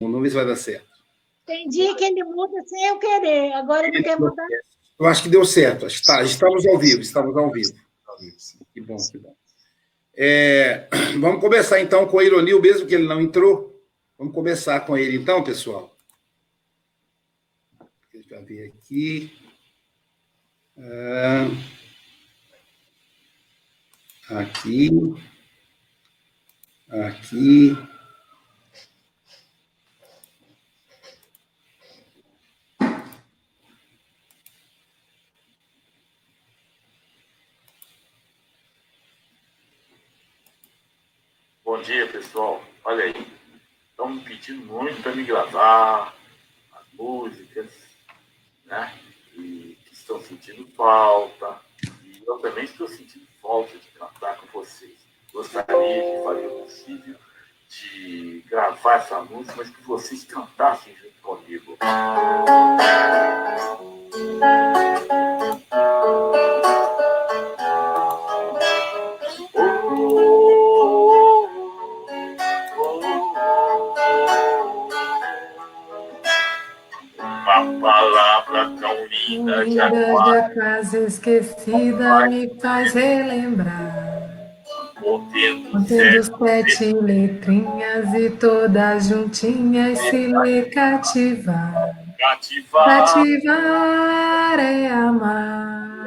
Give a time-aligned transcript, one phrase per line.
[0.00, 0.86] Vamos ver se vai dar certo.
[1.44, 4.46] Tem dia que ele muda sem eu querer, agora ele quer mudar.
[4.98, 5.86] Eu acho que deu certo.
[5.86, 7.72] Está, estamos ao vivo, estamos ao vivo.
[8.72, 9.34] Que bom, que bom.
[10.16, 10.88] É,
[11.18, 13.82] vamos começar então com o Ironil, mesmo que ele não entrou.
[14.16, 15.96] Vamos começar com ele então, pessoal.
[18.12, 19.32] Deixa eu ver aqui.
[20.76, 21.48] Ah,
[24.30, 24.90] aqui.
[26.88, 27.76] Aqui.
[41.78, 42.60] Bom dia, pessoal.
[42.84, 43.26] Olha aí.
[43.90, 46.12] Estão me pedindo muito para me gravar
[46.72, 47.70] as músicas,
[48.64, 48.98] né?
[49.36, 51.60] E que estão sentindo falta.
[52.02, 54.98] E eu também estou sentindo falta de cantar com vocês.
[55.32, 57.14] Gostaria que faria o possível
[57.68, 61.78] de gravar essa música, mas que vocês cantassem junto comigo.
[61.80, 62.78] Uma
[79.56, 84.08] linda já quase esquecida me faz relembrar.
[85.00, 91.94] Contendo sete letrinhas e todas juntinhas se lê cativar.
[92.18, 92.84] cativar.
[92.84, 96.04] Cativar é amar,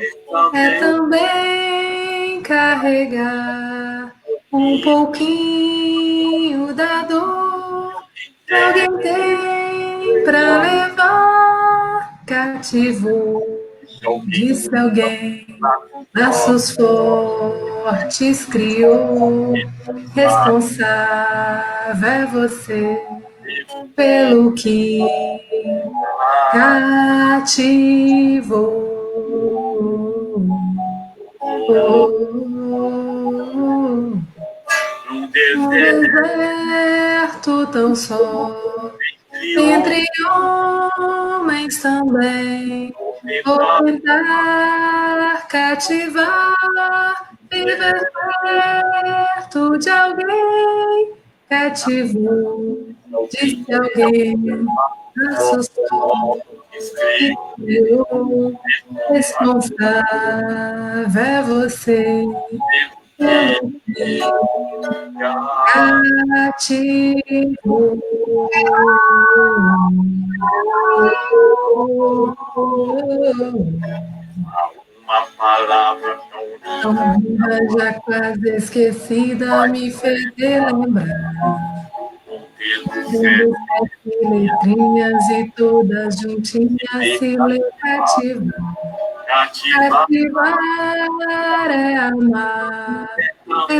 [0.53, 4.14] é também carregar
[4.52, 8.03] um pouquinho da dor
[8.45, 11.31] que alguém tem pra levar.
[12.32, 13.44] Cativou,
[14.26, 15.46] disse alguém,
[16.16, 19.54] laços fortes criou.
[20.16, 22.98] Responsável é você
[23.98, 25.02] pelo que
[26.54, 27.92] cativou.
[31.68, 34.24] Num
[35.58, 36.72] No deserto
[37.41, 38.91] deserto tão só,
[39.44, 42.94] entre homens também,
[43.46, 48.12] vou tentar cativar, viver
[48.44, 51.13] perto de alguém,
[51.50, 52.90] cativou,
[53.31, 54.66] disse alguém,
[55.29, 56.41] assustou,
[57.68, 58.59] eu,
[59.09, 59.91] responsável
[61.16, 62.23] é você,
[66.54, 67.12] cativou.
[75.12, 76.20] uma palavra
[76.82, 76.96] tão
[77.78, 81.52] já quase esquecida me fez relembrar.
[84.22, 87.59] Letrinhas e todas juntinhas se lê.
[89.31, 90.58] Cativar.
[91.69, 93.09] É amar,
[93.69, 93.80] é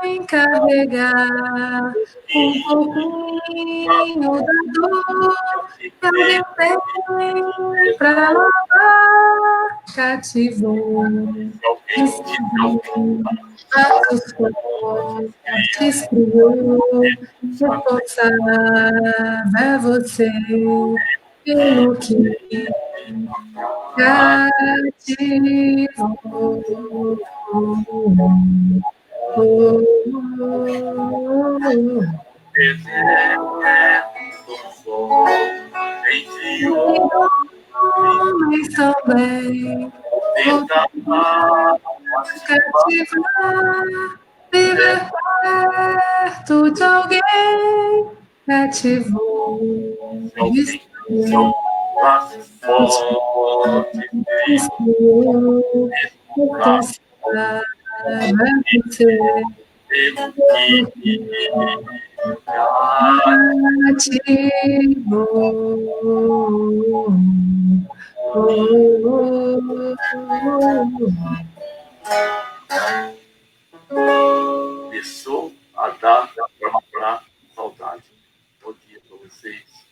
[0.00, 1.92] também carregar
[2.34, 5.34] um pouquinho da dor
[5.78, 6.76] que alguém tem
[7.98, 9.82] pra lavar.
[9.94, 11.04] Cativou,
[13.74, 17.02] atos fortes criou,
[17.42, 18.32] responsável
[19.58, 20.30] é você
[21.44, 22.68] pelo que
[23.96, 25.88] cativou.
[37.84, 39.92] Homens também
[42.46, 43.20] cativar,
[44.52, 45.00] viver
[45.42, 47.22] perto de alguém
[48.46, 49.60] cativou.
[63.92, 64.32] Cativou.
[74.88, 77.22] Começou a dar para
[77.54, 78.02] saudade.
[78.60, 79.82] Bom dia para vocês.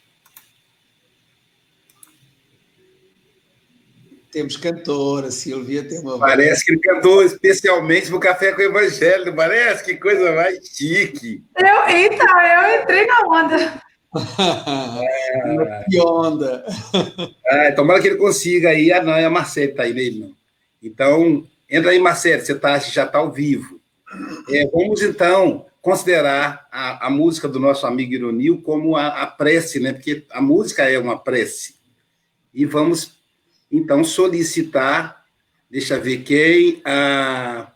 [4.33, 6.19] Temos cantora, Silvia tem uma.
[6.19, 9.85] Parece que ele cantou especialmente para o Café com o Evangelho, parece?
[9.85, 11.43] Que coisa mais chique.
[11.57, 13.83] Eu, então, eu entrei na onda.
[15.91, 16.65] que onda!
[17.47, 18.93] Ah, tomara que ele consiga aí.
[18.93, 20.27] Ah, não, é a Marcelo está aí mesmo.
[20.27, 20.35] não.
[20.83, 23.81] Então, entra aí, Marcelo, você tá, já está ao vivo.
[24.49, 29.81] É, vamos, então, considerar a, a música do nosso amigo Ironil como a, a prece,
[29.81, 29.93] né?
[29.93, 31.75] Porque a música é uma prece.
[32.53, 33.20] E vamos,
[33.71, 35.25] então, solicitar,
[35.71, 37.73] deixa eu ver quem, a,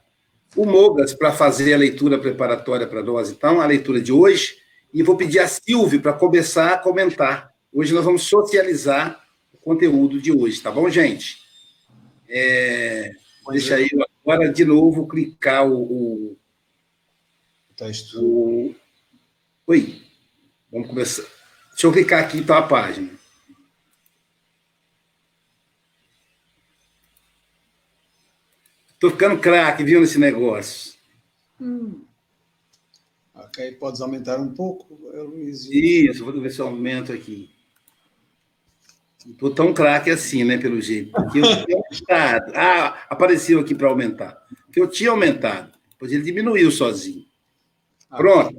[0.56, 4.56] o Mogas para fazer a leitura preparatória para nós, então, a leitura de hoje,
[4.92, 7.50] e vou pedir a Silvio para começar a comentar.
[7.72, 11.38] Hoje nós vamos socializar o conteúdo de hoje, tá bom, gente?
[12.28, 13.12] É,
[13.50, 13.88] deixa aí
[14.24, 16.36] agora de novo clicar o, o
[17.76, 18.20] Texto.
[18.20, 18.74] o...
[19.66, 20.00] Oi,
[20.70, 21.24] vamos começar.
[21.70, 23.10] Deixa eu clicar aqui então a página.
[29.04, 30.94] Estou ficando craque, viu, nesse negócio.
[33.34, 35.66] Ok, podes aumentar um pouco, Luís.
[35.66, 37.50] Isso, vou ver se eu aumento aqui.
[39.28, 41.12] Estou tão craque assim, né, pelo jeito.
[41.12, 42.52] Porque eu tinha aumentado.
[42.56, 44.42] Ah, apareceu aqui para aumentar.
[44.64, 45.70] Porque eu tinha aumentado.
[45.90, 47.26] Depois ele diminuiu sozinho.
[48.08, 48.58] Pronto.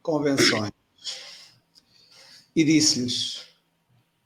[0.00, 0.70] Convenções.
[2.54, 3.48] E disse-lhes: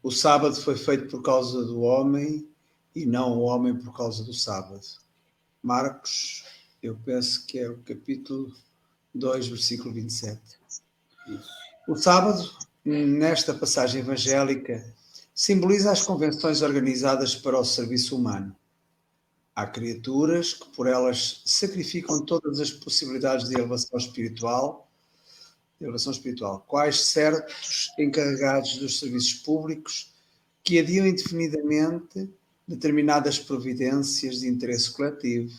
[0.03, 2.47] O sábado foi feito por causa do homem
[2.95, 5.00] e não o homem por causa do sábado.
[5.63, 6.45] Marcos,
[6.83, 8.51] eu penso que é o capítulo
[9.15, 10.41] 2, versículo 27.
[11.87, 12.51] O sábado,
[12.85, 14.83] nesta passagem evangélica,
[15.35, 18.57] simboliza as convenções organizadas para o serviço humano.
[19.55, 24.91] Há criaturas que por elas sacrificam todas as possibilidades de elevação espiritual,
[25.79, 30.15] de elevação espiritual, quais certos encarregados dos serviços públicos
[30.63, 32.31] que adiam indefinidamente
[32.71, 35.53] determinadas providências de interesse coletivo,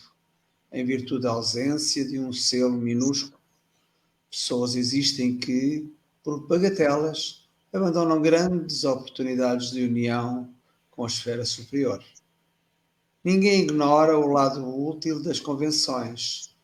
[0.72, 3.38] em virtude da ausência de um selo minúsculo.
[4.30, 5.92] Pessoas existem que,
[6.24, 10.48] por bagatelas, abandonam grandes oportunidades de união
[10.90, 12.02] com a esfera superior.
[13.22, 16.56] Ninguém ignora o lado útil das convenções.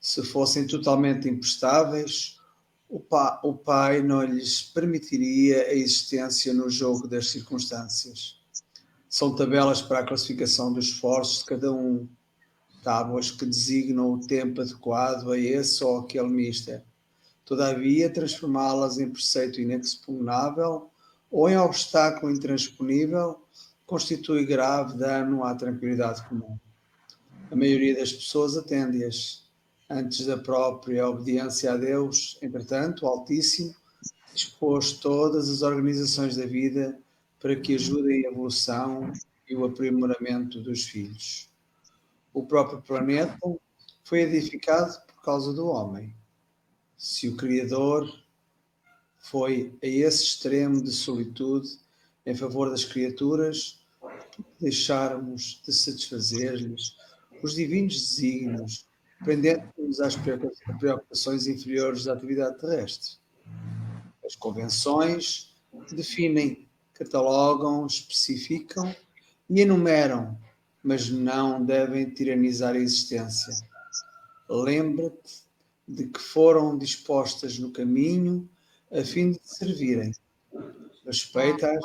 [0.00, 2.40] Se fossem totalmente imprestáveis,
[2.88, 8.41] o, pa o pai não lhes permitiria a existência no jogo das circunstâncias.
[9.12, 12.08] São tabelas para a classificação dos esforços de cada um,
[12.82, 16.82] tábuas que designam o tempo adequado a esse ou aquele mister.
[17.44, 20.90] Todavia, transformá-las em preceito inexpugnável
[21.30, 23.44] ou em obstáculo intransponível
[23.84, 26.58] constitui grave dano à tranquilidade comum.
[27.50, 29.42] A maioria das pessoas atende-as.
[29.90, 33.74] Antes da própria obediência a Deus, entretanto, o Altíssimo
[34.32, 36.98] dispôs todas as organizações da vida
[37.42, 39.12] para que ajudem a evolução
[39.48, 41.50] e o aprimoramento dos filhos.
[42.32, 43.36] O próprio planeta
[44.04, 46.14] foi edificado por causa do homem.
[46.96, 48.08] Se o Criador
[49.18, 51.68] foi a esse extremo de solitude
[52.24, 53.84] em favor das criaturas,
[54.60, 56.96] deixarmos de satisfazer-lhes
[57.42, 58.86] os divinos desígnios,
[59.24, 60.14] prendendo-nos às
[60.78, 63.16] preocupações inferiores da atividade terrestre.
[64.24, 65.56] As convenções
[65.90, 66.68] definem,
[67.02, 68.94] catalogam, especificam
[69.48, 70.38] e enumeram,
[70.82, 73.54] mas não devem tiranizar a existência.
[74.48, 75.42] Lembra-te
[75.86, 78.48] de que foram dispostas no caminho
[78.90, 80.12] a fim de te servirem.
[81.04, 81.82] Respeita-as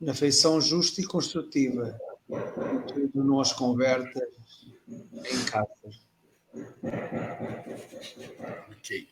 [0.00, 1.98] na feição justa e construtiva,
[2.88, 4.18] tudo não as converte
[4.88, 6.00] em cárcere.
[8.70, 9.08] Ok.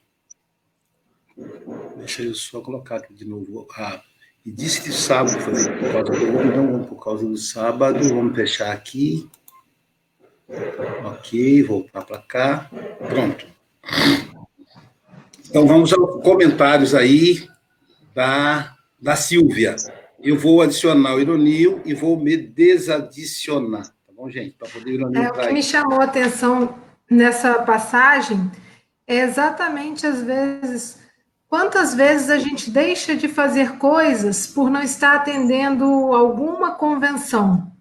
[1.97, 3.67] Deixa eu só colocar aqui de novo.
[3.73, 4.03] Ah,
[4.45, 8.09] e disse que sábado foi por causa do homem, não por causa do sábado.
[8.09, 9.29] Vamos fechar aqui.
[11.05, 12.71] Ok, voltar para cá.
[13.09, 13.47] Pronto.
[15.49, 17.49] Então vamos aos comentários aí
[18.15, 19.77] da, da Silvia.
[20.23, 23.87] Eu vou adicionar o ironio e vou me desadicionar.
[23.87, 24.57] Tá bom, gente?
[24.57, 26.79] Para poder ironio é, O que me chamou a atenção
[27.11, 28.51] nessa passagem
[29.07, 31.00] é exatamente às vezes
[31.51, 37.73] quantas vezes a gente deixa de fazer coisas por não estar atendendo alguma convenção.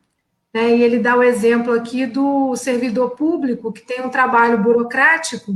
[0.51, 0.75] Né?
[0.75, 5.55] E ele dá o exemplo aqui do servidor público que tem um trabalho burocrático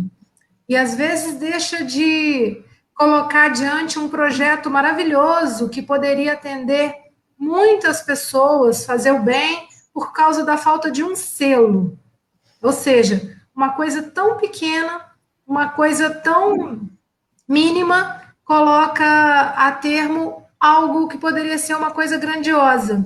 [0.70, 6.94] e às vezes deixa de colocar adiante um projeto maravilhoso que poderia atender
[7.36, 11.98] muitas pessoas, fazer o bem, por causa da falta de um selo.
[12.62, 15.04] Ou seja, uma coisa tão pequena,
[15.46, 16.88] uma coisa tão
[17.48, 23.06] mínima, coloca a termo algo que poderia ser uma coisa grandiosa.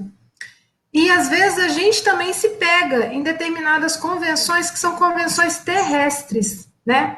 [0.94, 6.70] E às vezes a gente também se pega em determinadas convenções que são convenções terrestres,
[6.86, 7.18] né?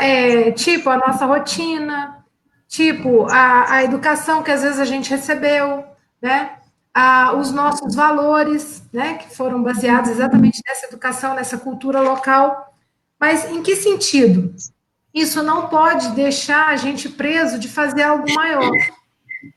[0.00, 2.24] é, tipo a nossa rotina,
[2.68, 5.84] tipo a, a educação que às vezes a gente recebeu,
[6.22, 6.52] né?
[6.94, 9.14] A, os nossos valores, né?
[9.14, 12.74] Que foram baseados exatamente nessa educação, nessa cultura local.
[13.18, 14.54] Mas em que sentido?
[15.16, 18.70] Isso não pode deixar a gente preso de fazer algo maior.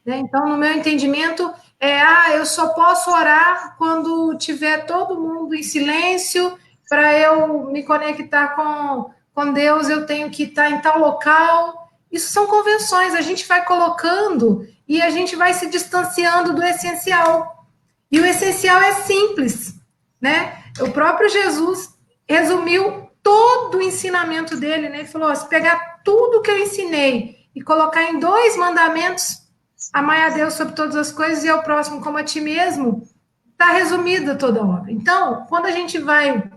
[0.06, 0.20] Né?
[0.20, 5.62] Então, no meu entendimento, é, ah, eu só posso orar quando tiver todo mundo em
[5.62, 11.92] silêncio, para eu me conectar com, com Deus, eu tenho que estar em tal local.
[12.10, 17.68] Isso são convenções, a gente vai colocando e a gente vai se distanciando do essencial.
[18.10, 19.76] E o essencial é simples,
[20.22, 20.64] né?
[20.80, 21.90] O próprio Jesus
[22.26, 25.00] resumiu todo o ensinamento dele, né?
[25.00, 29.44] Ele falou: se pegar tudo que eu ensinei e colocar em dois mandamentos,
[29.94, 33.08] amar a Deus sobre todas as coisas e ao próximo como a ti mesmo,
[33.52, 34.92] está resumida toda a obra.
[34.92, 36.52] Então, quando a gente vai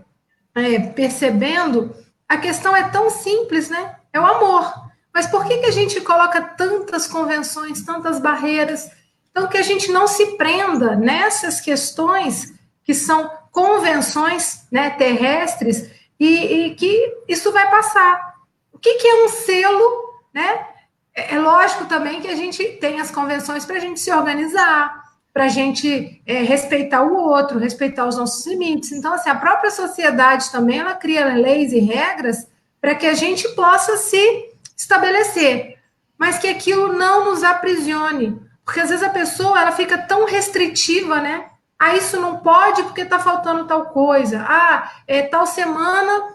[0.55, 1.95] é, percebendo,
[2.27, 3.95] a questão é tão simples, né?
[4.11, 4.73] É o amor.
[5.13, 8.89] Mas por que, que a gente coloca tantas convenções, tantas barreiras?
[9.29, 12.51] Então, que a gente não se prenda nessas questões
[12.83, 18.35] que são convenções né, terrestres e, e que isso vai passar.
[18.71, 20.65] O que, que é um selo, né?
[21.13, 25.03] É, é lógico também que a gente tem as convenções para a gente se organizar,
[25.33, 28.93] para a gente é, respeitar o outro, respeitar os nossos limites.
[28.93, 32.47] Então, assim, a própria sociedade também ela cria leis e regras
[32.79, 35.77] para que a gente possa se estabelecer,
[36.17, 41.19] mas que aquilo não nos aprisione, porque às vezes a pessoa ela fica tão restritiva,
[41.19, 41.49] né?
[41.83, 44.45] Ah, isso não pode porque está faltando tal coisa.
[44.47, 46.29] Ah, é, tal semana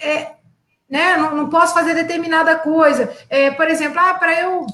[0.00, 0.32] é,
[0.88, 3.14] né, não, não posso fazer determinada coisa.
[3.28, 4.66] É, por exemplo, ah, para eu.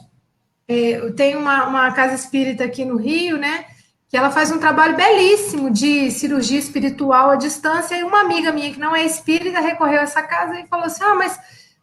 [0.69, 3.65] É, eu tenho uma, uma casa espírita aqui no Rio, né?
[4.09, 7.97] Que ela faz um trabalho belíssimo de cirurgia espiritual à distância.
[7.97, 11.03] E uma amiga minha que não é espírita recorreu a essa casa e falou assim:
[11.03, 11.41] Ah, mas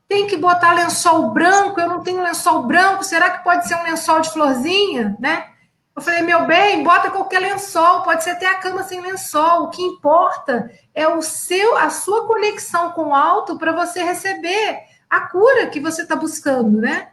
[0.07, 3.83] tem que botar lençol branco, eu não tenho lençol branco, será que pode ser um
[3.83, 5.47] lençol de florzinha, né?
[5.97, 9.63] Eu falei, meu bem, bota qualquer lençol, pode ser até a cama sem lençol.
[9.63, 14.77] O que importa é o seu, a sua conexão com o alto para você receber
[15.09, 17.09] a cura que você está buscando, né?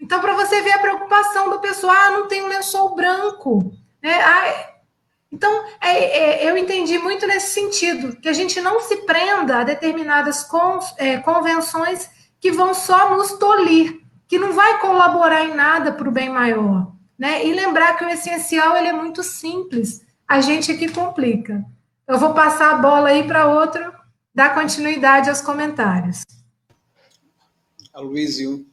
[0.00, 4.22] Então, para você ver a preocupação do pessoal, ah, não tem um lençol branco, né?
[4.22, 4.70] Ah,
[5.32, 9.64] então, é, é, eu entendi muito nesse sentido, que a gente não se prenda a
[9.64, 15.90] determinadas con, é, convenções que vão só nos tolir, que não vai colaborar em nada
[15.90, 16.97] para o bem maior.
[17.18, 17.44] Né?
[17.46, 21.64] E lembrar que o essencial ele é muito simples, a gente é que complica.
[22.06, 23.92] Eu vou passar a bola aí para outro,
[24.34, 26.22] dar continuidade aos comentários.
[27.92, 28.64] Aloísio,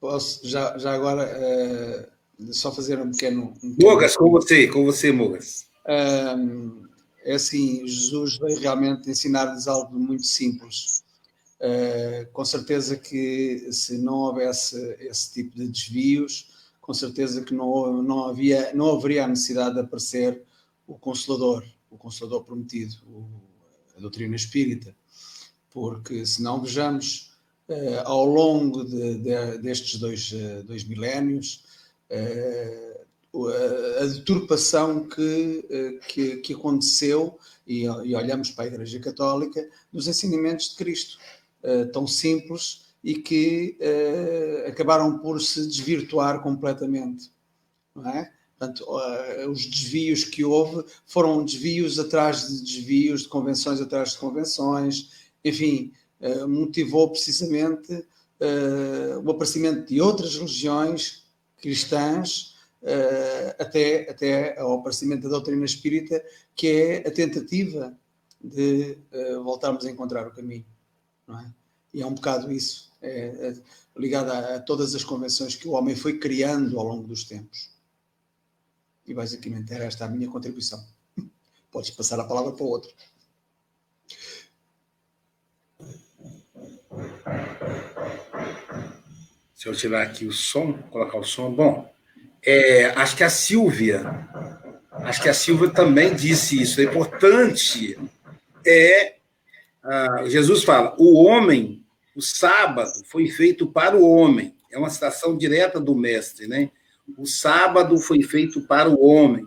[0.00, 2.08] posso já, já agora é,
[2.50, 3.54] só fazer um pequeno.
[3.62, 5.66] Um Mogas, com você, com você, Mogas.
[7.24, 11.04] é assim, Jesus veio realmente ensinar-nos algo muito simples.
[11.60, 16.48] Uh, com certeza que se não houvesse esse tipo de desvios,
[16.92, 20.42] com certeza que não, não, havia, não haveria a necessidade de aparecer
[20.86, 23.26] o Consolador, o Consolador prometido, o,
[23.96, 24.94] a doutrina espírita,
[25.70, 27.32] porque se não vejamos
[27.66, 31.64] eh, ao longo de, de, destes dois, eh, dois milénios
[32.10, 33.06] eh,
[33.98, 40.68] a deturpação que, que, que aconteceu, e, e, olhamos para a Igreja Católica, dos ensinamentos
[40.68, 41.18] de Cristo,
[41.94, 47.32] tão simples e que uh, acabaram por se desvirtuar completamente.
[47.94, 48.32] Não é?
[48.56, 54.18] Portanto, uh, os desvios que houve foram desvios atrás de desvios, de convenções atrás de
[54.18, 55.10] convenções,
[55.44, 58.06] enfim, uh, motivou precisamente
[59.24, 61.22] o aparecimento de outras religiões
[61.58, 62.56] cristãs,
[63.56, 66.20] até, até ao aparecimento da doutrina espírita,
[66.52, 67.96] que é a tentativa
[68.42, 68.98] de
[69.44, 70.66] voltarmos a encontrar o caminho.
[71.24, 71.54] Não é?
[71.94, 73.54] E é um bocado isso é, é,
[73.96, 77.70] ligada a, todas as convenções que o homem foi criando ao longo dos tempos.
[79.06, 80.82] E basicamente era esta a minha contribuição.
[81.70, 82.92] Podes passar a palavra para o outro.
[89.54, 91.92] Se eu tirar aqui o som, colocar o som, bom,
[92.42, 94.02] é, acho que a Silvia,
[94.92, 96.80] acho que a Silvia também disse isso.
[96.80, 97.98] É importante
[98.64, 99.16] é
[99.82, 101.81] ah, Jesus fala, o homem
[102.14, 104.54] o sábado foi feito para o homem.
[104.70, 106.70] É uma citação direta do mestre, né?
[107.16, 109.46] O sábado foi feito para o homem.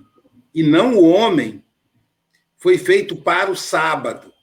[0.54, 1.64] E não o homem
[2.58, 4.34] foi feito para o sábado.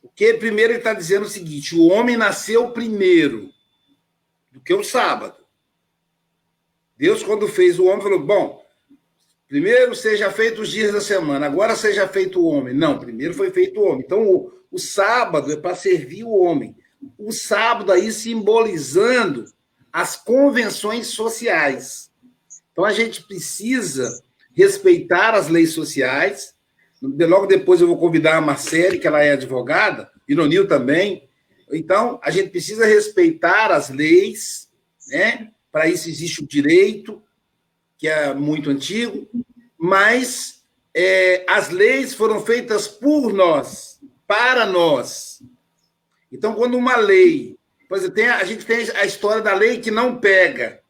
[0.00, 3.50] Porque primeiro ele está dizendo o seguinte: o homem nasceu primeiro
[4.50, 5.36] do que o sábado.
[6.96, 8.62] Deus, quando fez o homem, falou: bom,
[9.46, 12.74] primeiro seja feito os dias da semana, agora seja feito o homem.
[12.74, 14.02] Não, primeiro foi feito o homem.
[14.04, 16.76] Então, o, o sábado é para servir o homem
[17.18, 19.44] o sábado aí simbolizando
[19.92, 22.10] as convenções sociais.
[22.72, 24.22] Então a gente precisa
[24.54, 26.54] respeitar as leis sociais.
[27.00, 31.28] Logo depois eu vou convidar a Marcele, que ela é advogada, e Nonil também.
[31.70, 34.68] Então, a gente precisa respeitar as leis,
[35.08, 35.50] né?
[35.70, 37.22] Para isso existe o direito,
[37.96, 39.28] que é muito antigo,
[39.78, 40.62] mas
[40.94, 45.42] é, as leis foram feitas por nós, para nós.
[46.32, 47.56] Então, quando uma lei.
[47.88, 50.80] Por exemplo, tem, a gente tem a história da lei que não pega.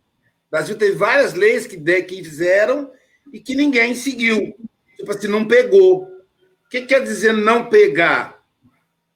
[0.46, 2.90] O Brasil teve várias leis que, que fizeram
[3.32, 4.54] e que ninguém seguiu.
[4.96, 6.04] Tipo assim, não pegou.
[6.04, 8.40] O que quer dizer não pegar?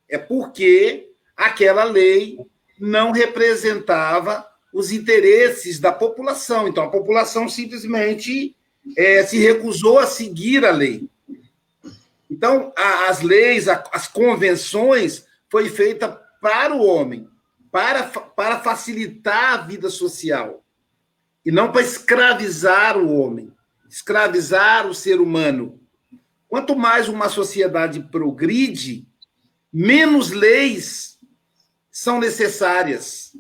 [0.09, 2.39] É porque aquela lei
[2.79, 6.67] não representava os interesses da população.
[6.67, 8.57] Então, a população simplesmente
[8.97, 11.09] é, se recusou a seguir a lei.
[12.31, 16.09] Então, a, as leis, a, as convenções foi feita
[16.41, 17.29] para o homem,
[17.71, 20.65] para, para facilitar a vida social,
[21.45, 23.53] e não para escravizar o homem,
[23.89, 25.81] escravizar o ser humano.
[26.49, 29.07] Quanto mais uma sociedade progride,
[29.73, 31.19] menos leis
[31.91, 33.37] são necessárias.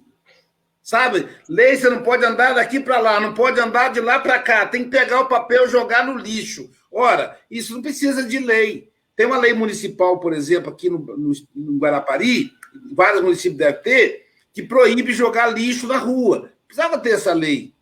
[0.82, 1.28] Sabe?
[1.48, 4.66] Lei, você não pode andar daqui para lá, não pode andar de lá para cá,
[4.66, 6.70] tem que pegar o papel e jogar no lixo.
[6.92, 8.88] Ora, isso não precisa de lei.
[9.16, 12.52] Tem uma lei municipal, por exemplo, aqui no, no, no Guarapari,
[12.92, 16.52] vários municípios devem ter, que proíbe jogar lixo na rua.
[16.66, 17.74] Precisava ter essa lei.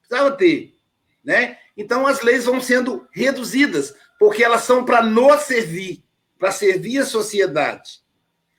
[0.00, 0.74] Precisava ter.
[1.24, 1.56] Né?
[1.76, 6.02] Então, as leis vão sendo reduzidas, porque elas são para nos servir,
[6.38, 8.00] para servir a sociedade.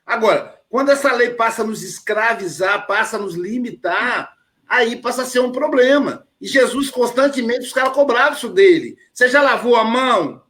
[0.06, 4.34] Agora, quando essa lei passa a nos escravizar, passa a nos limitar,
[4.66, 6.26] aí passa a ser um problema.
[6.40, 8.96] E Jesus constantemente, os caras cobravam isso dele.
[9.12, 10.42] Você já lavou a mão?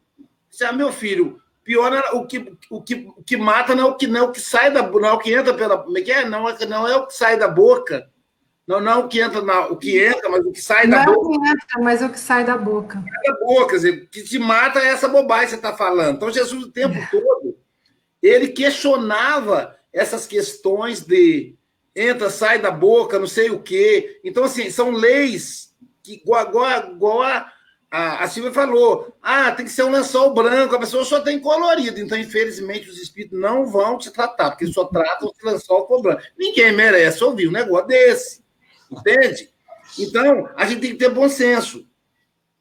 [0.50, 3.90] Você, ah, meu filho, Pior é o que, o que, o que mata não é
[3.90, 5.78] o que, não é o que sai da não é o que entra pela.
[5.78, 6.28] Como é que é?
[6.28, 8.08] Não é, não é o que sai da boca.
[8.66, 10.98] Não, não é o que entra na, o que entra, mas o que sai não
[10.98, 11.28] da boca.
[11.28, 13.02] Não é o que entra, mas o que sai da boca.
[13.02, 16.16] Sai da boca, o que te mata é essa bobagem que você está falando.
[16.16, 17.06] Então, Jesus, o tempo é.
[17.10, 17.56] todo,
[18.22, 21.54] ele questionava essas questões de
[21.96, 24.20] entra, sai da boca, não sei o quê.
[24.24, 27.52] Então, assim, são leis que, igual, igual, igual a,
[27.94, 31.38] a, a Silvia falou: ah, tem que ser um lençol branco, a pessoa só tem
[31.38, 32.00] colorido.
[32.00, 36.20] Então, infelizmente, os espíritos não vão te tratar, porque só tratam o lençol com branco.
[36.36, 38.42] Ninguém merece ouvir um negócio desse.
[38.90, 39.48] Entende?
[39.96, 41.86] Então, a gente tem que ter bom senso.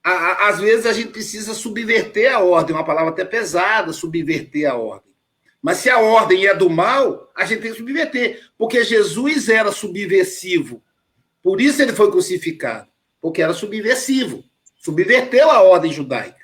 [0.03, 5.13] Às vezes a gente precisa subverter a ordem, uma palavra até pesada, subverter a ordem.
[5.61, 9.71] Mas se a ordem é do mal, a gente tem que subverter, porque Jesus era
[9.71, 10.83] subversivo.
[11.41, 12.87] Por isso ele foi crucificado,
[13.19, 14.43] porque era subversivo
[14.83, 16.43] subverteu a ordem judaica.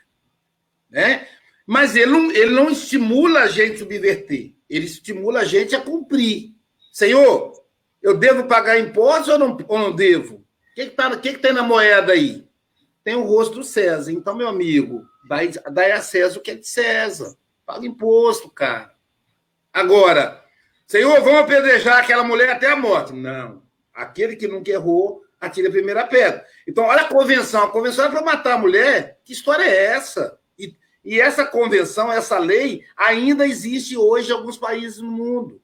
[0.89, 1.27] Né?
[1.67, 5.81] Mas ele não, ele não estimula a gente a subverter, ele estimula a gente a
[5.81, 6.55] cumprir.
[6.91, 7.53] Senhor,
[8.01, 10.35] eu devo pagar impostos ou não, ou não devo?
[10.35, 12.47] O que, que, tá, que, que tem na moeda aí?
[13.03, 14.11] Tem o rosto do César.
[14.11, 17.35] Então, meu amigo, dai, dai a César o que é de César.
[17.65, 18.93] Paga imposto, cara.
[19.71, 20.43] Agora,
[20.87, 23.13] Senhor, vamos apedrejar aquela mulher até a morte.
[23.13, 23.61] Não.
[23.93, 26.45] Aquele que nunca errou, atira a primeira pedra.
[26.67, 27.63] Então, olha a convenção.
[27.63, 29.19] A convenção é para matar a mulher.
[29.23, 30.37] Que história é essa?
[30.57, 35.61] E, e essa convenção, essa lei, ainda existe hoje em alguns países no mundo.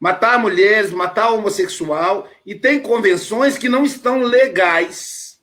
[0.00, 2.28] Matar mulheres, matar homossexual.
[2.46, 5.40] E tem convenções que não estão legais,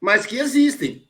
[0.00, 1.06] mas que existem.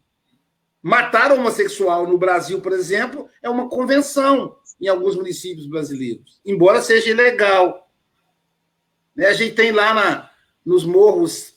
[0.83, 7.11] Matar homossexual no Brasil, por exemplo, é uma convenção em alguns municípios brasileiros, embora seja
[7.11, 7.86] ilegal.
[9.17, 9.27] Né?
[9.27, 10.31] A gente tem lá na,
[10.65, 11.55] nos morros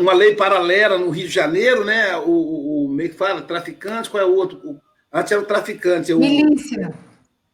[0.00, 2.16] uma lei paralela no Rio de Janeiro, né?
[2.16, 3.42] O, o, o como é que fala?
[3.42, 4.58] Traficante, qual é o outro?
[4.64, 4.80] O,
[5.12, 6.10] antes era o traficante.
[6.10, 6.92] É o, milícia.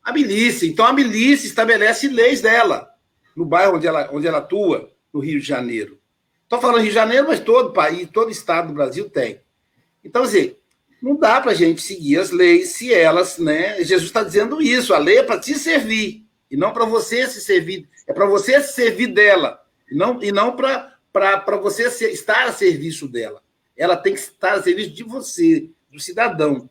[0.02, 0.66] A milícia.
[0.66, 2.88] Então a milícia estabelece leis dela
[3.36, 5.98] no bairro onde ela, onde ela atua, no Rio de Janeiro.
[6.42, 9.40] Estou falando Rio de Janeiro, mas todo país, todo estado do Brasil tem.
[10.04, 10.54] Então, assim,
[11.02, 13.82] não dá para a gente seguir as leis se elas, né?
[13.82, 17.40] Jesus está dizendo isso, a lei é para te servir, e não para você se
[17.40, 22.52] servir é para você servir dela, e não, e não para você ser, estar a
[22.52, 23.42] serviço dela.
[23.76, 26.68] Ela tem que estar a serviço de você, do cidadão.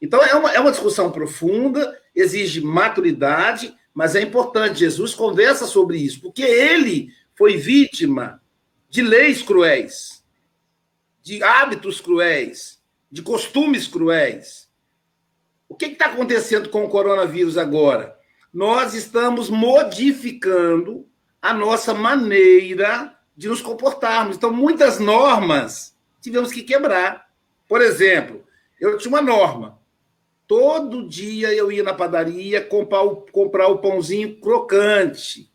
[0.00, 4.80] Então, é uma, é uma discussão profunda, exige maturidade, mas é importante.
[4.80, 8.42] Jesus conversa sobre isso, porque ele foi vítima
[8.88, 10.22] de leis cruéis,
[11.22, 14.68] de hábitos cruéis, de costumes cruéis.
[15.68, 18.13] O que está acontecendo com o coronavírus agora?
[18.54, 21.04] Nós estamos modificando
[21.42, 24.36] a nossa maneira de nos comportarmos.
[24.36, 27.28] Então, muitas normas tivemos que quebrar.
[27.68, 28.44] Por exemplo,
[28.80, 29.80] eu tinha uma norma.
[30.46, 35.50] Todo dia eu ia na padaria comprar o, comprar o pãozinho crocante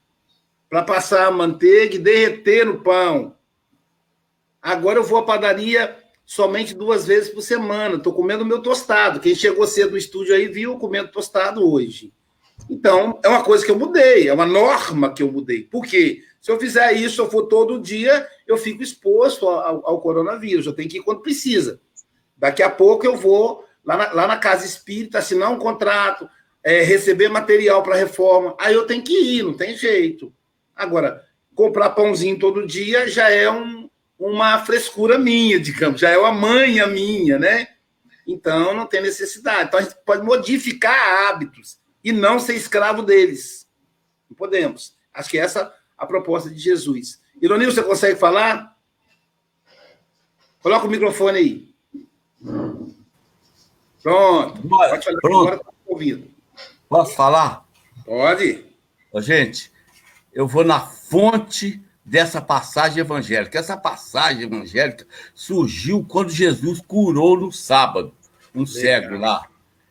[0.70, 3.38] para passar a manteiga e derreter no pão.
[4.62, 7.96] Agora eu vou à padaria somente duas vezes por semana.
[7.96, 9.22] Estou comendo meu tostado.
[9.22, 12.14] Quem chegou cedo no estúdio aí viu comendo tostado hoje.
[12.70, 15.64] Então, é uma coisa que eu mudei, é uma norma que eu mudei.
[15.64, 16.22] Por quê?
[16.40, 20.66] Se eu fizer isso, eu for todo dia, eu fico exposto ao, ao coronavírus.
[20.66, 21.82] Eu tenho que ir quando precisa.
[22.38, 26.30] Daqui a pouco eu vou lá na, lá na casa espírita, assinar um contrato,
[26.64, 28.56] é, receber material para reforma.
[28.60, 30.32] Aí eu tenho que ir, não tem jeito.
[30.76, 31.24] Agora,
[31.56, 36.86] comprar pãozinho todo dia já é um, uma frescura minha, digamos, já é uma manha
[36.86, 37.68] minha, né?
[38.28, 39.68] Então não tem necessidade.
[39.68, 43.68] Então a gente pode modificar hábitos e não ser escravo deles.
[44.30, 44.98] Não podemos.
[45.14, 47.22] Acho que essa é a proposta de Jesus.
[47.42, 48.78] Ironil, você consegue falar?
[50.62, 51.70] Coloca o microfone aí.
[54.02, 54.62] Pronto.
[54.68, 55.20] Bora, Pode falar.
[55.22, 55.48] Pronto.
[55.48, 56.28] Agora tá ouvindo.
[56.88, 57.66] Posso falar?
[58.06, 58.66] Pode.
[59.12, 59.72] Ô, gente,
[60.34, 63.60] eu vou na fonte dessa passagem evangélica.
[63.60, 68.14] Essa passagem evangélica surgiu quando Jesus curou no sábado
[68.54, 68.74] um Legal.
[68.74, 69.48] cego lá,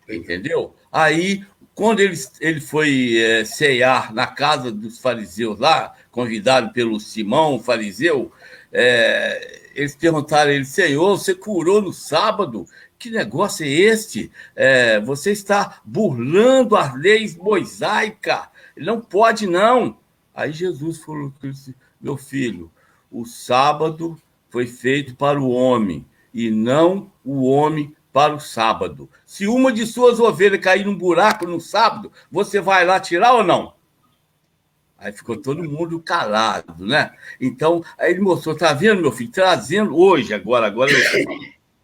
[0.08, 0.74] entendeu?
[0.90, 1.46] Aí,
[1.78, 8.32] quando ele, ele foi é, ceiar na casa dos fariseus lá, convidado pelo Simão, fariseu,
[8.72, 12.66] é, eles perguntaram a ele, Senhor, você curou no sábado?
[12.98, 14.28] Que negócio é este?
[14.56, 18.48] É, você está burlando as leis mosaicas.
[18.76, 19.98] Não pode, não.
[20.34, 21.32] Aí Jesus falou,
[22.00, 22.72] meu filho,
[23.08, 29.08] o sábado foi feito para o homem e não o homem para o sábado.
[29.24, 33.44] Se uma de suas ovelhas cair num buraco no sábado, você vai lá tirar ou
[33.44, 33.74] não?
[34.98, 37.12] Aí ficou todo mundo calado, né?
[37.40, 39.30] Então, aí ele mostrou, tá vendo, meu filho?
[39.30, 40.90] Trazendo hoje, agora, agora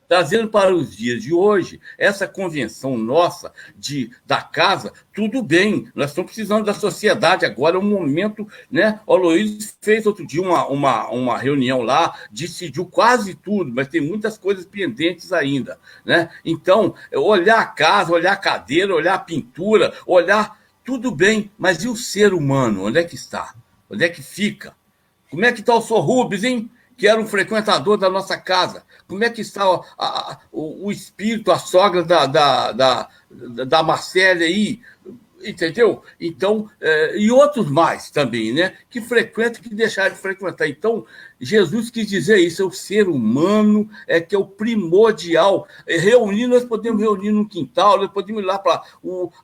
[0.09, 6.11] trazendo para os dias de hoje essa convenção nossa de da casa, tudo bem, nós
[6.11, 9.01] estamos precisando da sociedade agora, é um momento, né?
[9.07, 14.01] O Luiz fez outro dia uma, uma, uma reunião lá, decidiu quase tudo, mas tem
[14.01, 16.31] muitas coisas pendentes ainda, né?
[16.45, 21.88] Então, olhar a casa, olhar a cadeira, olhar a pintura, olhar tudo bem, mas e
[21.88, 22.85] o ser humano?
[22.85, 23.55] Onde é que está?
[23.90, 24.75] Onde é que fica?
[25.31, 26.01] Como é que está o Sr.
[26.01, 26.71] Rubens, hein?
[26.97, 28.85] Que era um frequentador da nossa casa.
[29.14, 33.81] Como é que está o, a, o, o espírito, a sogra da, da, da, da
[33.81, 34.81] Marcélia aí?
[35.44, 36.03] entendeu?
[36.18, 38.74] Então, é, e outros mais também, né?
[38.90, 40.66] Que frequentam, que deixaram de frequentar.
[40.66, 41.07] Então,
[41.40, 45.68] Jesus quis dizer isso, é o ser humano, é que é o primordial.
[45.87, 48.83] É, reunir, nós podemos reunir no quintal, nós podemos ir lá para.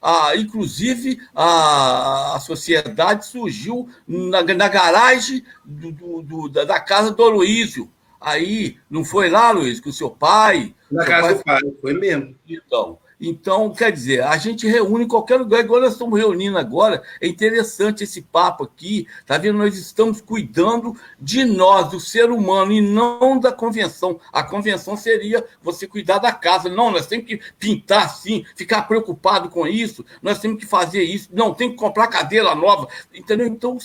[0.02, 7.22] A, inclusive, a, a sociedade surgiu na, na garagem do, do, do, da casa do
[7.22, 7.88] Aloísio.
[8.20, 10.74] Aí, não foi lá, Luiz, com o seu pai?
[10.90, 11.60] Na seu casa pai...
[11.62, 12.36] do pai, foi mesmo.
[12.46, 17.02] Então, então, quer dizer, a gente reúne em qualquer lugar, igual nós estamos reunindo agora.
[17.20, 19.58] É interessante esse papo aqui, tá vendo?
[19.58, 24.18] Nós estamos cuidando de nós, do ser humano, e não da convenção.
[24.32, 26.70] A convenção seria você cuidar da casa.
[26.70, 31.28] Não, nós temos que pintar assim, ficar preocupado com isso, nós temos que fazer isso.
[31.30, 32.88] Não, tem que comprar cadeira nova.
[33.14, 33.46] Entendeu?
[33.46, 33.76] Então,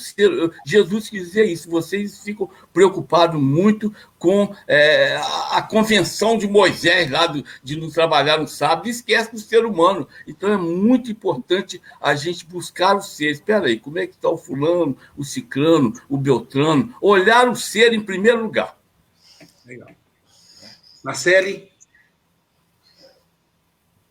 [0.66, 1.70] Jesus quis dizer isso.
[1.70, 3.94] Vocês ficam preocupados muito
[4.26, 5.18] com é,
[5.52, 10.08] a convenção de Moisés lá do, de não trabalhar no sábado, esquece do ser humano.
[10.26, 13.30] Então é muito importante a gente buscar o ser.
[13.30, 16.92] Espera aí, como é que está o fulano, o ciclano, o beltrano?
[17.00, 18.76] Olhar o ser em primeiro lugar.
[19.64, 19.90] Legal.
[21.04, 21.72] Marcele?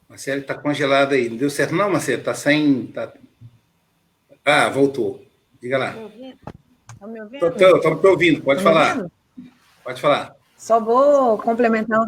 [0.09, 1.29] Marcele está congelada aí.
[1.29, 2.21] Não deu certo não, Marcele?
[2.21, 2.87] Está sem...
[2.87, 3.13] Tá...
[4.45, 5.27] Ah, voltou.
[5.61, 5.97] Diga lá.
[6.93, 7.47] Estão me ouvindo?
[7.49, 8.97] Estou me ouvindo, pode tá falar.
[8.97, 9.14] Ouvindo?
[9.85, 10.35] Pode falar.
[10.57, 12.01] Só vou complementar.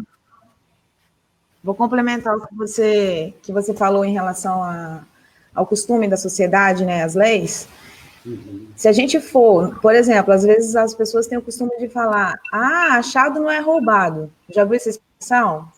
[1.63, 5.03] Vou complementar o que você, que você falou em relação a,
[5.53, 7.67] ao costume da sociedade, né, as leis.
[8.25, 8.67] Uhum.
[8.75, 12.39] Se a gente for, por exemplo, às vezes as pessoas têm o costume de falar:
[12.51, 14.31] ah, achado não é roubado.
[14.49, 15.71] Já viu essa expressão?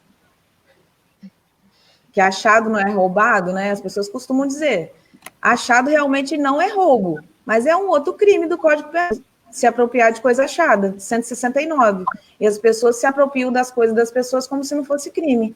[2.11, 3.71] Que achado não é roubado, né?
[3.71, 4.93] As pessoas costumam dizer.
[5.41, 9.17] Achado realmente não é roubo, mas é um outro crime do Código Penal
[9.51, 12.05] se apropriar de coisa achada, 169.
[12.39, 15.55] E as pessoas se apropriam das coisas das pessoas como se não fosse crime,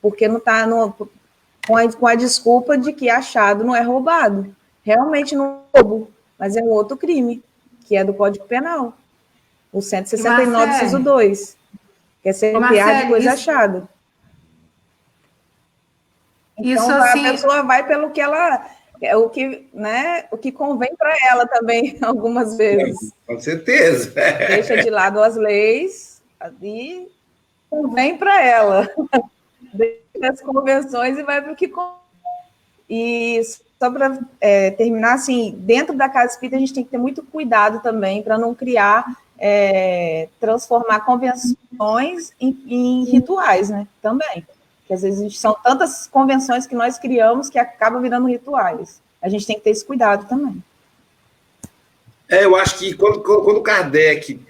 [0.00, 0.66] porque não está
[1.66, 4.54] com, a, com a desculpa de que achado não é roubado.
[4.82, 7.42] Realmente não é roubo, mas é um outro crime,
[7.86, 8.94] que é do Código Penal,
[9.72, 11.56] o 169, inciso 2,
[12.22, 13.50] que é se apropriar de coisa isso...
[13.50, 13.88] achada.
[16.58, 17.26] Então, isso, assim...
[17.26, 18.66] a pessoa vai pelo que ela
[19.02, 23.12] é o que, né, o que convém para ela também, algumas vezes.
[23.28, 24.12] É, com certeza.
[24.48, 26.20] Deixa de lado as leis
[26.62, 27.08] e
[27.68, 28.88] convém para ela.
[29.72, 32.00] Deixa as convenções e vai para o que convém.
[32.88, 33.40] E
[33.78, 37.22] só para é, terminar, assim, dentro da casa espírita a gente tem que ter muito
[37.22, 43.86] cuidado também para não criar, é, transformar convenções em, em rituais, né?
[44.02, 44.44] Também
[44.90, 49.00] que às vezes são tantas convenções que nós criamos que acabam virando rituais.
[49.22, 50.60] A gente tem que ter esse cuidado também.
[52.28, 54.40] É, eu acho que quando, quando Kardec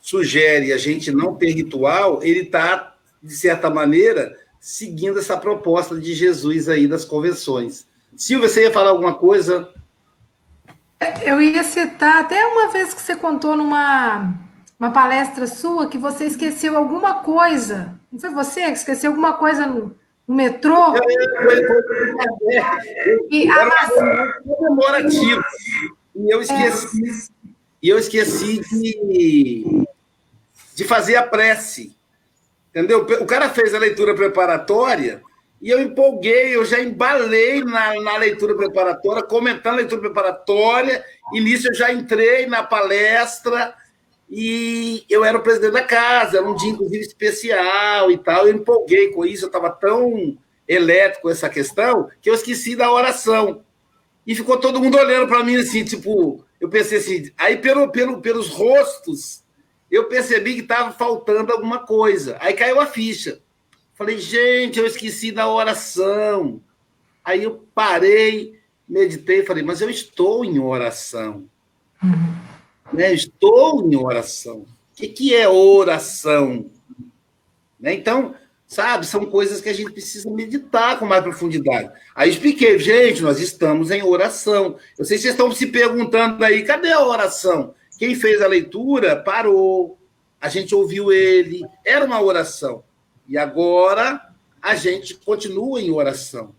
[0.00, 6.14] sugere a gente não ter ritual, ele está, de certa maneira, seguindo essa proposta de
[6.14, 7.84] Jesus aí das convenções.
[8.16, 9.68] Silvia, você ia falar alguma coisa?
[11.22, 14.32] Eu ia citar até uma vez que você contou numa
[14.82, 17.94] uma palestra sua que você esqueceu alguma coisa.
[18.10, 19.94] Não foi você que esqueceu alguma coisa no,
[20.26, 20.92] no metrô?
[23.30, 23.70] e a
[24.42, 25.40] comemorativo.
[26.16, 27.30] E eu esqueci.
[27.80, 29.86] E eu esqueci de,
[30.74, 31.96] de fazer a prece.
[32.70, 33.06] Entendeu?
[33.20, 35.22] O cara fez a leitura preparatória
[35.60, 41.40] e eu empolguei, eu já embalei na, na leitura preparatória, comentando a leitura preparatória, e
[41.40, 43.72] nisso eu já entrei na palestra,
[44.34, 48.54] e eu era o presidente da casa, era um dia, inclusive, especial e tal, eu
[48.54, 53.62] empolguei com isso, eu estava tão elétrico essa questão, que eu esqueci da oração.
[54.26, 58.22] E ficou todo mundo olhando para mim assim, tipo, eu pensei assim, aí pelo, pelo,
[58.22, 59.42] pelos rostos,
[59.90, 62.38] eu percebi que estava faltando alguma coisa.
[62.40, 63.38] Aí caiu a ficha.
[63.92, 66.58] Falei, gente, eu esqueci da oração.
[67.22, 71.44] Aí eu parei, meditei, falei, mas eu estou em oração.
[72.02, 72.51] Uhum.
[72.92, 73.12] Né?
[73.12, 74.58] Estou em oração.
[74.58, 76.66] O que, que é oração?
[77.80, 77.94] Né?
[77.94, 78.34] Então,
[78.66, 81.90] sabe, são coisas que a gente precisa meditar com mais profundidade.
[82.14, 84.76] Aí expliquei, gente, nós estamos em oração.
[84.98, 87.74] Eu sei que vocês estão se perguntando aí, cadê a oração?
[87.98, 89.98] Quem fez a leitura parou,
[90.40, 92.82] a gente ouviu ele, era uma oração.
[93.28, 94.20] E agora
[94.60, 96.54] a gente continua em oração.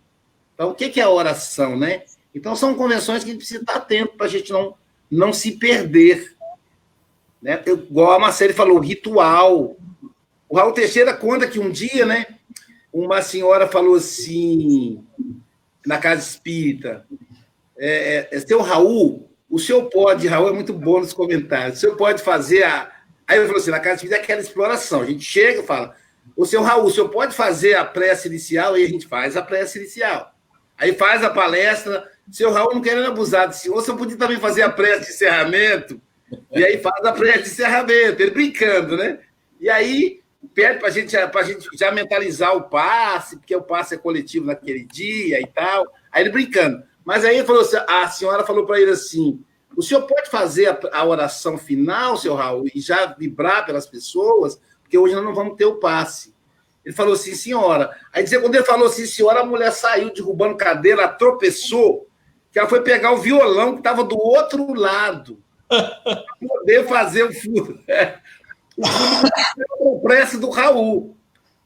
[0.54, 2.04] Então, o que é oração, né?
[2.34, 4.76] Então, são convenções que a gente precisa estar atento para a gente não,
[5.14, 6.36] não se perder.
[7.42, 7.62] Né?
[7.66, 9.78] Igual a Marcele falou, ritual.
[10.50, 12.28] O Raul Teixeira conta que um dia, né,
[12.92, 15.04] uma senhora falou assim,
[15.86, 17.06] na casa espírita,
[17.78, 21.96] é, é, seu Raul, o senhor pode, Raul é muito bom nos comentários, o senhor
[21.96, 22.92] pode fazer a.
[23.28, 25.02] Aí eu falou assim: na casa espírita é aquela exploração.
[25.02, 25.96] A gente chega e fala,
[26.36, 28.74] o seu Raul, o senhor pode fazer a prece inicial?
[28.74, 30.34] Aí a gente faz a prece inicial.
[30.78, 32.12] Aí faz a palestra.
[32.32, 36.02] Seu Raul não querendo abusar do senhor, senhor podia também fazer a prece de encerramento.
[36.52, 39.20] E aí faz a prece de encerramento, ele brincando, né?
[39.60, 40.22] E aí
[40.54, 44.84] pede para gente, a gente já mentalizar o passe, porque o passe é coletivo naquele
[44.84, 45.86] dia e tal.
[46.12, 46.84] Aí ele brincando.
[47.06, 49.44] Mas aí falou a senhora falou para ele assim:
[49.76, 54.60] o senhor pode fazer a, a oração final, seu Raul, e já vibrar pelas pessoas?
[54.94, 56.36] porque hoje nós não vamos ter o passe.
[56.86, 57.98] Ele falou assim, senhora.
[58.14, 62.08] Aí dizer, quando ele falou assim, senhora, a mulher saiu derrubando cadeira, tropeçou,
[62.54, 67.34] que ela foi pegar o violão que estava do outro lado, para poder fazer o
[67.34, 67.80] furo.
[68.76, 71.16] É, o furo prece do Raul.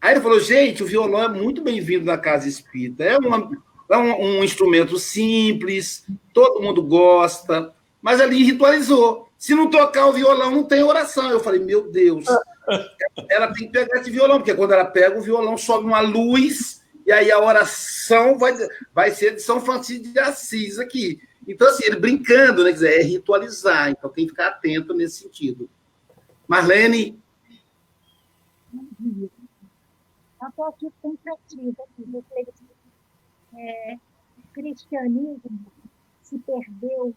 [0.02, 3.04] Aí ele falou, gente, o violão é muito bem-vindo na casa espírita.
[3.04, 3.50] É, uma,
[3.90, 9.30] é um, um instrumento simples, todo mundo gosta, mas ali ritualizou.
[9.38, 11.30] Se não tocar o violão, não tem oração.
[11.30, 12.26] Eu falei, meu Deus
[13.30, 16.82] ela tem que pegar esse violão, porque quando ela pega o violão, sobe uma luz,
[17.08, 18.54] e aí a oração vai,
[18.94, 21.22] vai ser de São Francisco de Assis aqui.
[21.48, 22.72] Então, assim, ele brincando, né?
[22.74, 25.70] Dizer, é ritualizar, então tem que ficar atento nesse sentido.
[26.46, 27.18] Marlene?
[28.92, 29.30] Eu
[30.50, 31.84] estou aqui pensativa,
[33.56, 33.96] é,
[34.38, 35.66] o cristianismo
[36.22, 37.16] se perdeu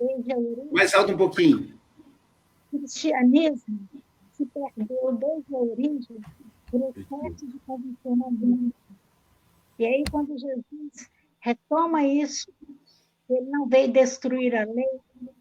[0.00, 0.72] desde a origem.
[0.72, 1.78] Mais alto um pouquinho.
[2.72, 3.86] O cristianismo
[4.32, 6.20] se perdeu desde a origem
[6.70, 8.85] por excesso de convencionamento.
[9.78, 11.10] E aí, quando Jesus
[11.40, 12.52] retoma isso,
[13.28, 15.00] ele não veio destruir a lei,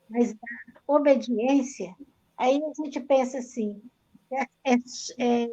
[0.10, 1.96] mas dar obediência,
[2.38, 3.82] aí a gente pensa assim,
[4.32, 4.76] é, é,
[5.20, 5.50] é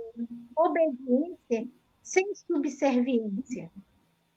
[0.57, 1.69] obediência
[2.03, 3.71] sem subserviência.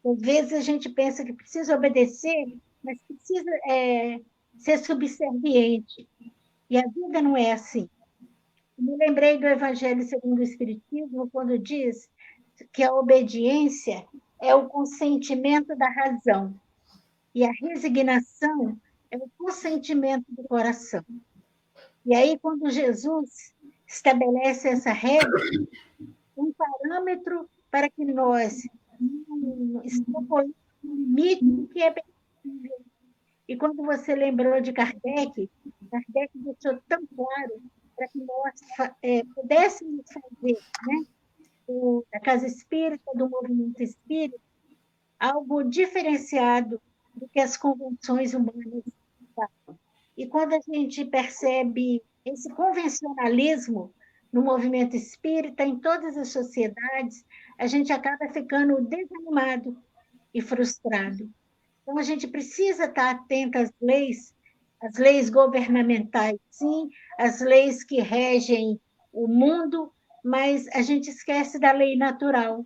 [0.05, 4.19] Às vezes a gente pensa que precisa obedecer, mas precisa é,
[4.57, 6.07] ser subserviente.
[6.69, 7.89] E a vida não é assim.
[8.77, 12.09] Me lembrei do Evangelho segundo o Espiritismo, quando diz
[12.71, 14.05] que a obediência
[14.41, 16.53] é o consentimento da razão
[17.33, 18.77] e a resignação
[19.11, 21.03] é o consentimento do coração.
[22.05, 23.53] E aí, quando Jesus
[23.87, 25.29] estabelece essa regra,
[26.37, 28.63] um parâmetro para que nós
[29.83, 32.77] extrapolemos um limite que é possível.
[33.47, 35.49] E quando você lembrou de Kardec,
[35.91, 37.61] Kardec deixou tão claro
[37.95, 41.05] para que nós é, pudéssemos fazer né,
[41.67, 44.39] o, da Casa Espírita, do movimento espírita,
[45.19, 46.81] algo diferenciado
[47.13, 48.83] do que as convenções humanas.
[50.17, 53.93] E quando a gente percebe esse convencionalismo
[54.31, 57.25] no movimento espírita, em todas as sociedades,
[57.57, 59.77] a gente acaba ficando desanimado
[60.33, 61.29] e frustrado.
[61.81, 64.35] Então, a gente precisa estar atento às leis,
[64.81, 68.79] às leis governamentais, sim, as leis que regem
[69.13, 69.93] o mundo,
[70.25, 72.65] mas a gente esquece da lei natural.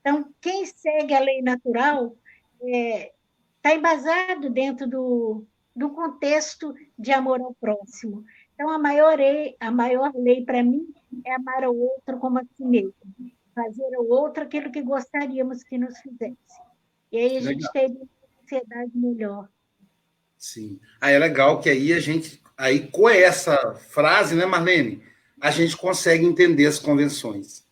[0.00, 2.16] Então, quem segue a lei natural
[2.58, 3.12] está é,
[3.60, 5.44] tá embasado dentro do,
[5.76, 8.24] do contexto de amor ao próximo.
[8.54, 10.86] Então, a maior lei, a maior lei para mim
[11.26, 12.94] é amar o outro como a si mesmo,
[13.54, 16.38] fazer ao outro aquilo que gostaríamos que nos fizesse.
[17.12, 17.52] E aí a legal.
[17.52, 18.08] gente teria uma
[18.40, 19.48] sociedade melhor.
[20.38, 20.80] Sim.
[20.98, 25.02] Aí é legal que aí a gente, aí com essa frase, né, Marlene,
[25.44, 27.66] a gente consegue entender as convenções.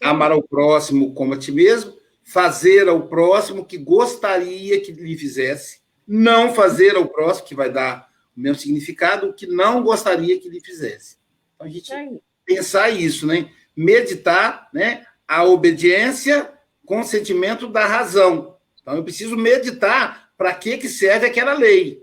[0.00, 1.94] Amar ao próximo como a ti mesmo,
[2.24, 8.08] fazer ao próximo que gostaria que lhe fizesse, não fazer ao próximo, que vai dar
[8.34, 11.18] o mesmo significado, o que não gostaria que lhe fizesse.
[11.54, 12.08] Então, a gente é.
[12.46, 13.50] pensar isso, né?
[13.76, 15.04] Meditar, né?
[15.28, 16.50] A obediência
[16.86, 18.56] com sentimento da razão.
[18.80, 22.02] Então, eu preciso meditar para que, que serve aquela lei.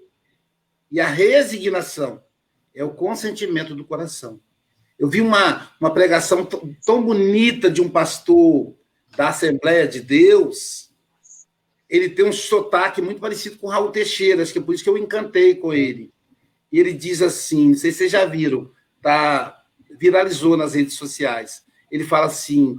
[0.91, 2.23] E a resignação
[2.75, 4.39] é o consentimento do coração.
[4.99, 6.45] Eu vi uma, uma pregação
[6.85, 8.75] tão bonita de um pastor
[9.15, 10.89] da Assembleia de Deus.
[11.89, 14.89] Ele tem um sotaque muito parecido com Raul Teixeira, acho que é por isso que
[14.89, 16.11] eu encantei com ele.
[16.71, 18.69] E ele diz assim: não sei se vocês já viram,
[19.01, 19.63] tá,
[19.97, 21.63] viralizou nas redes sociais.
[21.89, 22.77] Ele fala assim: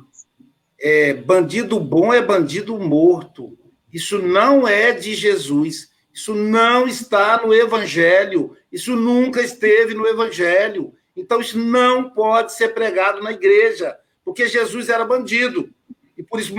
[0.78, 3.58] é, bandido bom é bandido morto.
[3.92, 5.88] Isso não é de Jesus.
[6.12, 8.56] Isso não está no Evangelho.
[8.70, 10.94] Isso nunca esteve no Evangelho.
[11.20, 15.68] Então, isso não pode ser pregado na igreja, porque Jesus era bandido.
[16.16, 16.54] E por isso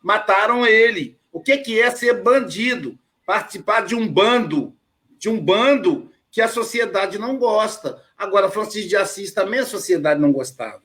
[0.00, 1.18] mataram ele.
[1.32, 2.96] O que é ser bandido?
[3.26, 4.76] Participar de um bando,
[5.18, 8.00] de um bando que a sociedade não gosta.
[8.16, 10.84] Agora, Francisco de Assis também a sociedade não gostava.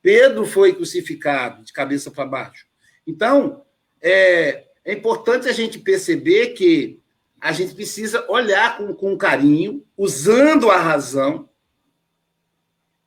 [0.00, 2.66] Pedro foi crucificado de cabeça para baixo.
[3.04, 3.64] Então,
[4.00, 7.00] é, é importante a gente perceber que
[7.40, 11.49] a gente precisa olhar com, com carinho, usando a razão,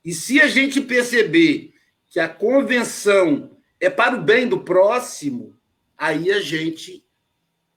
[0.04, 1.74] e se a gente perceber
[2.10, 5.56] que a convenção é para o bem do próximo,
[5.98, 7.06] aí a gente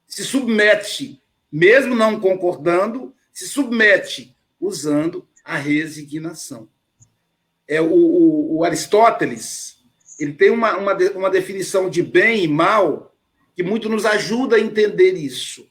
[0.07, 6.69] se submete, mesmo não concordando, se submete usando a resignação.
[7.69, 9.85] É o, o, o Aristóteles,
[10.19, 13.15] ele tem uma, uma, uma definição de bem e mal
[13.55, 15.69] que muito nos ajuda a entender isso.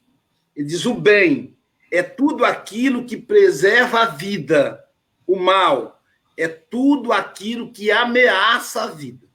[0.54, 1.56] Ele diz: o bem
[1.90, 4.84] é tudo aquilo que preserva a vida,
[5.26, 5.95] o mal
[6.36, 9.26] é tudo aquilo que ameaça a vida.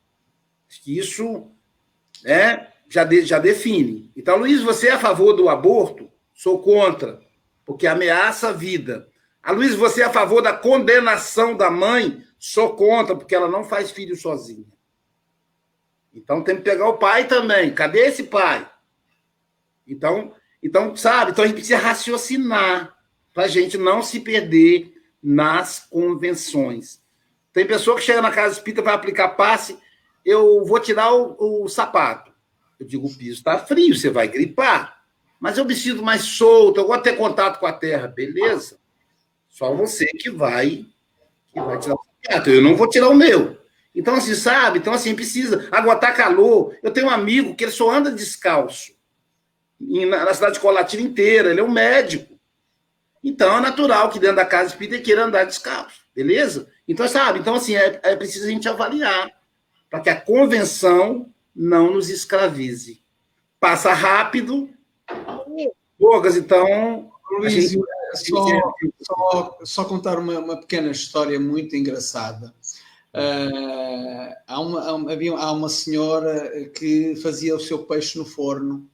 [0.69, 1.51] Acho que isso
[2.23, 4.11] né, já, de, já define.
[4.15, 6.09] Então, Luiz, você é a favor do aborto?
[6.33, 7.19] Sou contra,
[7.65, 9.09] porque ameaça a vida.
[9.41, 12.23] A Luiz, você é a favor da condenação da mãe?
[12.37, 14.65] Sou contra, porque ela não faz filho sozinha.
[16.13, 17.73] Então tem que pegar o pai também.
[17.73, 18.69] Cadê esse pai?
[19.87, 21.31] Então, então sabe?
[21.31, 22.95] Então a gente precisa raciocinar
[23.33, 27.01] para a gente não se perder nas convenções.
[27.53, 29.77] Tem pessoa que chega na casa espírita vai aplicar passe,
[30.25, 32.31] eu vou tirar o, o sapato.
[32.79, 35.01] Eu digo, o piso está frio, você vai gripar.
[35.39, 38.79] Mas eu me sinto mais solto, eu gosto de ter contato com a terra, beleza?
[39.49, 40.85] Só você que vai,
[41.51, 42.49] que vai tirar o sapato.
[42.49, 43.59] Eu não vou tirar o meu.
[43.93, 44.79] Então, assim, sabe?
[44.79, 45.67] Então, assim, precisa.
[45.71, 46.75] Agora tá calor.
[46.81, 48.93] Eu tenho um amigo que ele só anda descalço.
[49.79, 51.49] Na cidade colativa inteira.
[51.49, 52.30] Ele é um médico.
[53.23, 56.67] Então é natural que dentro da casa espírita queira andar descalço, beleza?
[56.87, 57.39] Então, sabe?
[57.39, 59.29] Então, assim, é, é preciso a gente avaliar
[59.89, 63.01] para que a convenção não nos escravize.
[63.59, 64.69] Passa rápido.
[65.99, 67.11] Bogas, então.
[67.31, 67.79] Luiz, gente...
[68.15, 72.53] só, só, só, contar uma, uma, pequena história muito engraçada.
[73.13, 78.89] Uh, há, uma, havia, há uma senhora que fazia o seu peixe no forno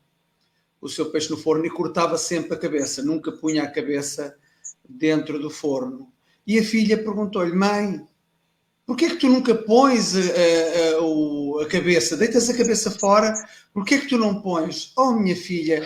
[0.81, 4.35] o seu peixe no forno e cortava sempre a cabeça, nunca punha a cabeça
[4.87, 6.11] dentro do forno.
[6.45, 8.05] E a filha perguntou-lhe, mãe,
[8.85, 13.33] porquê é que tu nunca pões a, a, a, cabeça, deitas a cabeça fora,
[13.73, 14.93] porquê é que tu não pões?
[14.95, 15.85] Oh, minha filha,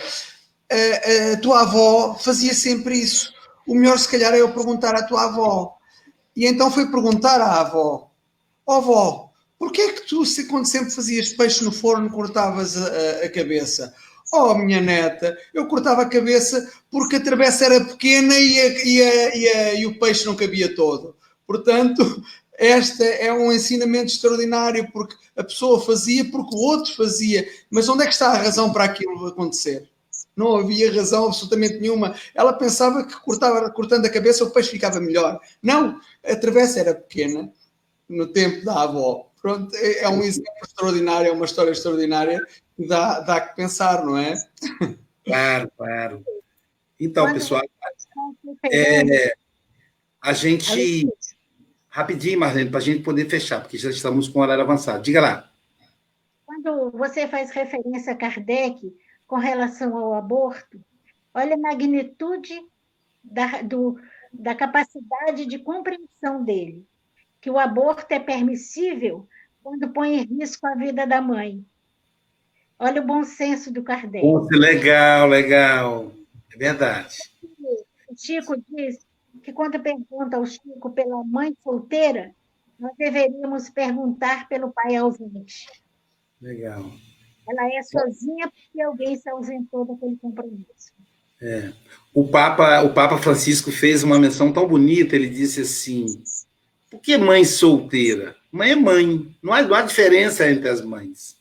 [0.70, 3.32] a, a tua avó fazia sempre isso.
[3.66, 5.76] O melhor, se calhar, é eu perguntar à tua avó.
[6.36, 8.10] E então foi perguntar à avó,
[8.64, 13.28] oh, avó, porquê é que tu, quando sempre fazias peixe no forno, cortavas a, a
[13.28, 13.94] cabeça?
[14.34, 19.02] Oh, minha neta, eu cortava a cabeça porque a travessa era pequena e, a, e,
[19.02, 21.14] a, e, a, e o peixe não cabia todo.
[21.46, 22.02] Portanto,
[22.58, 27.46] este é um ensinamento extraordinário porque a pessoa fazia porque o outro fazia.
[27.70, 29.90] Mas onde é que está a razão para aquilo acontecer?
[30.34, 32.14] Não havia razão absolutamente nenhuma.
[32.34, 35.38] Ela pensava que cortava, cortando a cabeça o peixe ficava melhor.
[35.62, 37.52] Não, a travessa era pequena
[38.08, 39.30] no tempo da avó.
[39.42, 42.40] Pronto, é, é um exemplo extraordinário, é uma história extraordinária
[42.78, 44.34] dá, dá que pensar, não é?
[45.24, 46.24] Claro, claro.
[46.98, 47.62] Então, Quando pessoal,
[48.72, 49.34] é,
[50.20, 51.08] a gente.
[51.88, 55.02] Rapidinho, Marlene, para a gente poder fechar, porque já estamos com o horário avançado.
[55.02, 55.50] Diga lá.
[56.44, 60.80] Quando você faz referência a Kardec com relação ao aborto,
[61.34, 62.58] olha a magnitude
[63.22, 63.96] da, do,
[64.32, 66.86] da capacidade de compreensão dele,
[67.42, 69.28] que o aborto é permissível
[69.62, 71.62] quando põe em risco a vida da mãe.
[72.78, 74.24] Olha o bom senso do Kardec.
[74.52, 76.12] legal, legal.
[76.54, 77.16] É verdade.
[78.08, 79.04] O Chico diz
[79.42, 82.32] que quando pergunta ao Chico pela mãe solteira,
[82.78, 85.66] nós deveríamos perguntar pelo pai ausente.
[86.40, 86.84] Legal.
[87.48, 90.92] Ela é sozinha porque alguém se ausentou daquele compromisso.
[91.40, 91.72] É.
[92.14, 96.06] O Papa, o Papa Francisco fez uma menção tão bonita, ele disse assim:
[96.92, 98.36] por que mãe solteira?
[98.52, 101.38] Mãe é mãe, não há, não há diferença entre as mães.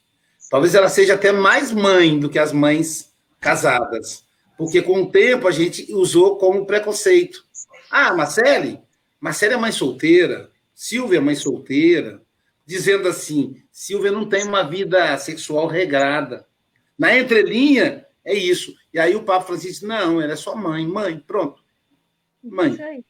[0.50, 4.24] Talvez ela seja até mais mãe do que as mães casadas,
[4.58, 7.44] porque com o tempo a gente usou como preconceito.
[7.90, 8.80] Ah, Marcele?
[9.20, 12.22] Marcele é mãe solteira, Silvia é mãe solteira,
[12.66, 16.48] dizendo assim: Silvia não tem uma vida sexual regrada.
[16.98, 18.74] Na entrelinha, é isso.
[18.94, 21.62] E aí o Papa Francisco, não, ela é só mãe, mãe, pronto.
[22.42, 23.04] Mãe.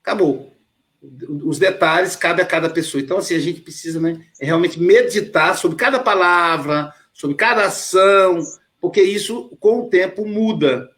[0.00, 0.56] Acabou.
[1.00, 3.00] Os detalhes cabe a cada pessoa.
[3.00, 8.40] Então, assim, a gente precisa né, realmente meditar sobre cada palavra, sobre cada ação,
[8.80, 10.88] porque isso, com o tempo, muda.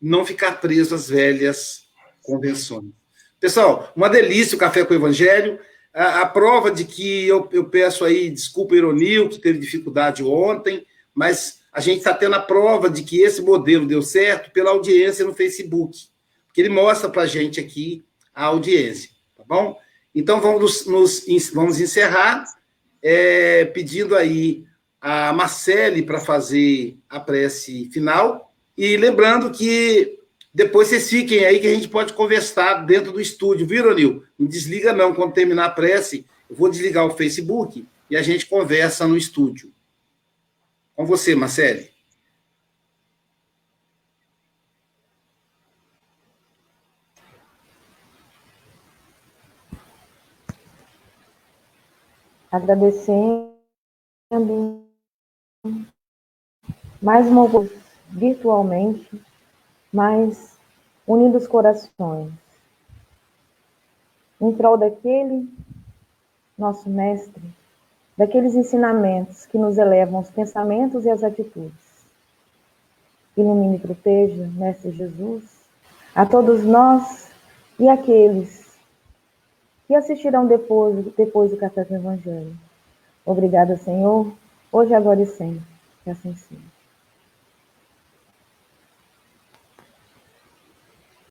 [0.00, 1.84] Não ficar preso às velhas
[2.22, 2.92] convenções.
[3.40, 5.58] Pessoal, uma delícia o Café com o Evangelho.
[5.92, 10.86] A, a prova de que eu, eu peço aí, desculpa, Ironil, que teve dificuldade ontem,
[11.14, 15.24] mas a gente está tendo a prova de que esse modelo deu certo pela audiência
[15.24, 15.96] no Facebook,
[16.46, 18.04] porque ele mostra para a gente aqui
[18.34, 19.10] a audiência,
[19.48, 19.78] bom?
[20.14, 22.44] Então vamos, nos, vamos encerrar
[23.02, 24.64] é, pedindo aí
[25.00, 30.18] a Marcele para fazer a prece final e lembrando que
[30.52, 34.24] depois vocês fiquem aí que a gente pode conversar dentro do estúdio, viu, Ronil?
[34.38, 38.46] Não desliga não, quando terminar a prece, eu vou desligar o Facebook e a gente
[38.46, 39.72] conversa no estúdio.
[40.94, 41.90] Com você, Marcele.
[52.50, 53.54] Agradecendo
[57.00, 57.72] mais uma vez
[58.08, 59.22] virtualmente,
[59.92, 60.58] mas
[61.06, 62.32] unindo os corações
[64.40, 65.48] em prol daquele
[66.56, 67.42] nosso mestre
[68.18, 72.04] daqueles ensinamentos que nos elevam os pensamentos e as atitudes.
[73.36, 75.44] Ilumine e proteja, Mestre Jesus,
[76.12, 77.30] a todos nós
[77.78, 78.67] e aqueles
[79.88, 82.54] que assistirão depois, depois do Café do Evangelho.
[83.24, 84.30] Obrigada, Senhor,
[84.70, 85.62] hoje, agora e sempre.
[86.04, 86.77] Que assim seja.